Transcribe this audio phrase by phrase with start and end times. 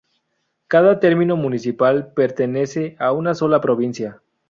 [0.67, 4.23] Cada termino municipal pertenece a una sola provincia.